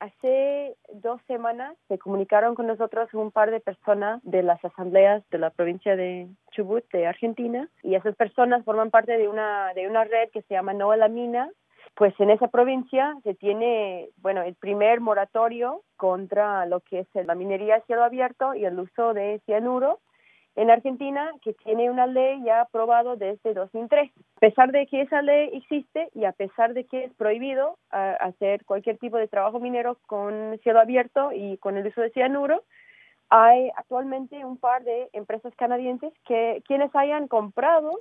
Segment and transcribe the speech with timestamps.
[0.00, 5.38] hace dos semanas se comunicaron con nosotros un par de personas de las asambleas de
[5.38, 10.04] la provincia de Chubut, de Argentina, y esas personas forman parte de una, de una
[10.04, 11.50] red que se llama No a la Mina,
[11.94, 17.34] pues en esa provincia se tiene, bueno, el primer moratorio contra lo que es la
[17.34, 20.00] minería a cielo abierto y el uso de cianuro
[20.56, 24.10] en Argentina que tiene una ley ya aprobada desde 2003.
[24.36, 28.64] A pesar de que esa ley existe y a pesar de que es prohibido hacer
[28.64, 32.62] cualquier tipo de trabajo minero con cielo abierto y con el uso de cianuro,
[33.30, 37.92] hay actualmente un par de empresas canadienses que quienes hayan comprado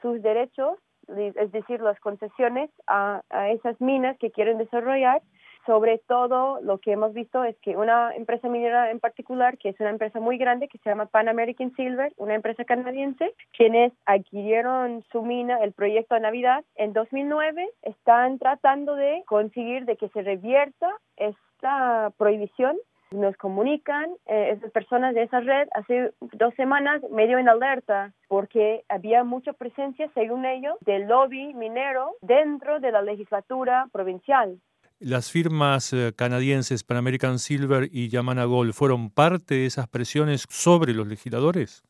[0.00, 5.22] sus derechos, es decir, las concesiones a, a esas minas que quieren desarrollar,
[5.68, 9.80] sobre todo lo que hemos visto es que una empresa minera en particular, que es
[9.80, 15.04] una empresa muy grande, que se llama Pan American Silver, una empresa canadiense, quienes adquirieron
[15.12, 20.22] su mina, el proyecto de Navidad, en 2009, están tratando de conseguir de que se
[20.22, 22.78] revierta esta prohibición
[23.10, 28.84] nos comunican eh, esas personas de esa red hace dos semanas medio en alerta porque
[28.88, 34.60] había mucha presencia, según ellos, del lobby minero dentro de la legislatura provincial.
[35.00, 40.44] ¿Las firmas eh, canadienses Pan American Silver y Yamana Gold fueron parte de esas presiones
[40.48, 41.84] sobre los legisladores?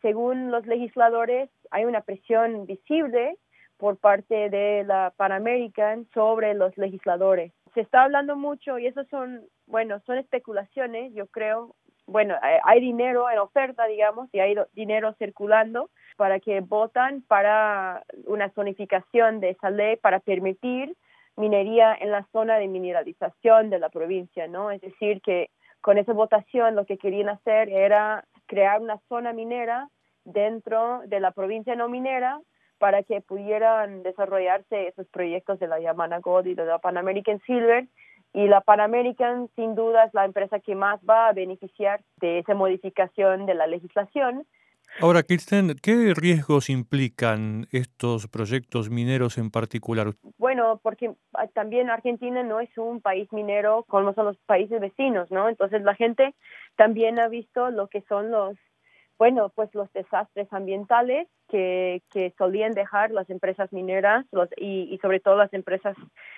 [0.00, 3.36] Según los legisladores, hay una presión visible
[3.76, 7.52] por parte de la Pan American sobre los legisladores.
[7.74, 11.76] Se está hablando mucho y eso son, bueno, son especulaciones, yo creo.
[12.06, 18.48] Bueno, hay dinero en oferta, digamos, y hay dinero circulando para que votan para una
[18.54, 20.96] zonificación de esa ley para permitir
[21.38, 24.70] minería en la zona de mineralización de la provincia, ¿no?
[24.70, 25.50] Es decir, que
[25.80, 29.88] con esa votación lo que querían hacer era crear una zona minera
[30.24, 32.40] dentro de la provincia no minera
[32.78, 37.40] para que pudieran desarrollarse esos proyectos de la Yamana Gold y de la Pan American
[37.46, 37.86] Silver.
[38.34, 42.40] Y la Pan American, sin duda, es la empresa que más va a beneficiar de
[42.40, 44.46] esa modificación de la legislación
[45.00, 50.08] Ahora, Kirsten, ¿qué riesgos implican estos proyectos mineros en particular?
[50.38, 55.30] Bueno, porque ah, también Argentina no es un país minero como son los países vecinos,
[55.30, 55.48] ¿no?
[55.48, 56.34] Entonces la gente
[56.76, 58.56] también ha visto lo que son los
[59.18, 64.98] bueno, pues los desastres ambientales que, que solían dejar las empresas mineras los, y, y,
[64.98, 65.96] sobre todo las empresas,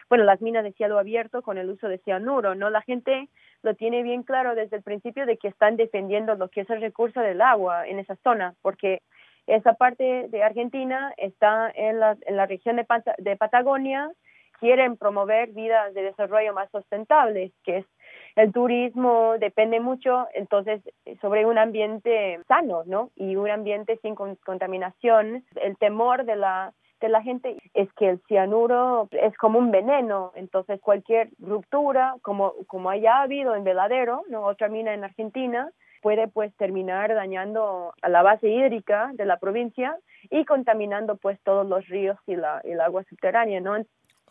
[0.09, 2.71] bueno, las minas de cielo abierto con el uso de cianuro, ¿no?
[2.71, 3.29] La gente
[3.63, 6.81] lo tiene bien claro desde el principio de que están defendiendo lo que es el
[6.81, 9.03] recurso del agua en esa zona, porque
[9.47, 12.87] esa parte de Argentina está en la, en la región de,
[13.19, 14.11] de Patagonia,
[14.59, 17.87] quieren promover vidas de desarrollo más sustentables, que es
[18.37, 20.83] el turismo depende mucho entonces
[21.21, 23.11] sobre un ambiente sano, ¿no?
[23.17, 25.45] Y un ambiente sin contaminación.
[25.57, 30.33] El temor de la de la gente es que el cianuro es como un veneno,
[30.35, 34.43] entonces cualquier ruptura, como, como haya habido en Veladero, ¿no?
[34.43, 35.71] otra mina en Argentina,
[36.03, 39.97] puede pues terminar dañando a la base hídrica de la provincia
[40.31, 43.77] y contaminando pues todos los ríos y la, el agua subterránea, ¿no?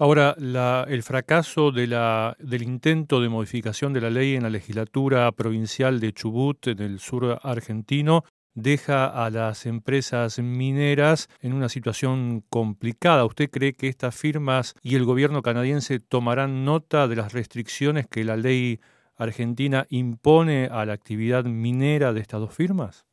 [0.02, 4.50] Ahora, la, el fracaso de la, del intento de modificación de la ley en la
[4.50, 8.24] legislatura provincial de Chubut, en el sur argentino,
[8.54, 13.26] deja a las empresas mineras en una situación complicada.
[13.26, 18.24] ¿Usted cree que estas firmas y el gobierno canadiense tomarán nota de las restricciones que
[18.24, 18.80] la ley
[19.18, 23.06] argentina impone a la actividad minera de estas dos firmas?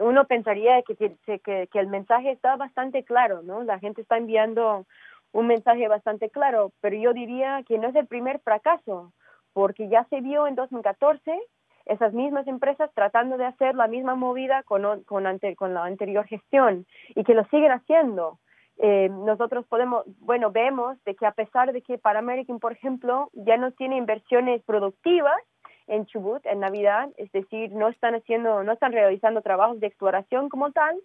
[0.00, 3.62] Uno pensaría que, que el mensaje está bastante claro, ¿no?
[3.62, 4.86] La gente está enviando
[5.32, 9.12] un mensaje bastante claro, pero yo diría que no es el primer fracaso,
[9.52, 11.40] porque ya se vio en 2014
[11.86, 16.26] esas mismas empresas tratando de hacer la misma movida con, con, ante, con la anterior
[16.26, 18.38] gestión y que lo siguen haciendo.
[18.78, 23.30] Eh, nosotros podemos, bueno, vemos de que a pesar de que para American, por ejemplo,
[23.32, 25.40] ya no tiene inversiones productivas
[25.86, 30.48] en Chubut en Navidad, es decir, no están haciendo, no están realizando trabajos de exploración
[30.48, 30.96] como tal,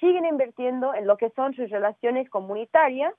[0.00, 3.14] siguen invirtiendo en lo que son sus relaciones comunitarias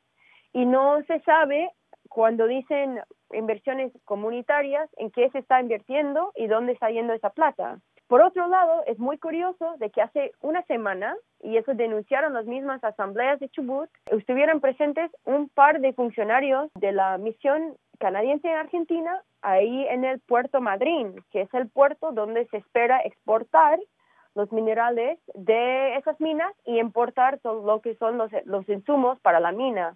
[0.54, 1.70] y no se sabe
[2.10, 7.80] cuando dicen inversiones comunitarias en qué se está invirtiendo y dónde está yendo esa plata.
[8.08, 12.46] Por otro lado, es muy curioso de que hace una semana, y eso denunciaron las
[12.46, 18.58] mismas asambleas de Chubut, estuvieron presentes un par de funcionarios de la misión canadiense en
[18.58, 23.80] Argentina, ahí en el puerto Madryn, que es el puerto donde se espera exportar
[24.36, 29.40] los minerales de esas minas y importar todo lo que son los, los insumos para
[29.40, 29.96] la mina.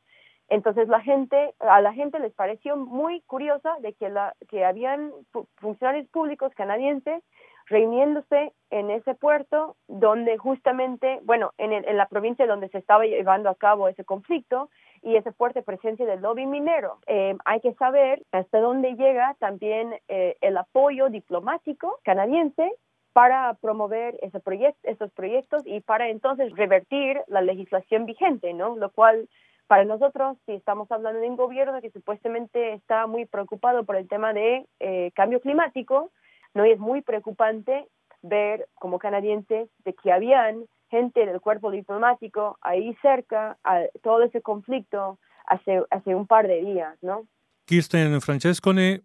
[0.49, 5.11] Entonces la gente, a la gente les pareció muy curiosa de que, la, que habían
[5.57, 7.23] funcionarios públicos canadienses
[7.65, 13.49] reuniéndose en ese puerto donde justamente, bueno, en, en la provincia donde se estaba llevando
[13.49, 14.69] a cabo ese conflicto
[15.01, 16.99] y ese fuerte presencia del lobby minero.
[17.07, 22.71] Eh, hay que saber hasta dónde llega también eh, el apoyo diplomático canadiense
[23.13, 28.75] para promover ese proyecto, esos proyectos y para entonces revertir la legislación vigente, ¿no?
[28.75, 29.27] Lo cual
[29.67, 34.07] para nosotros, si estamos hablando de un gobierno que supuestamente está muy preocupado por el
[34.07, 36.11] tema de eh, cambio climático,
[36.53, 37.87] no es muy preocupante
[38.21, 44.41] ver como canadienses de que habían gente del cuerpo diplomático ahí cerca a todo ese
[44.41, 47.27] conflicto hace, hace un par de días, ¿no?
[47.65, 49.01] Kirsten Francescone,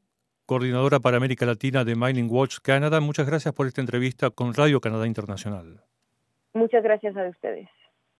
[0.46, 4.80] coordinadora para América Latina de Mining Watch Canada, muchas gracias por esta entrevista con Radio
[4.80, 5.80] Canadá Internacional.
[6.54, 7.68] Muchas gracias a ustedes.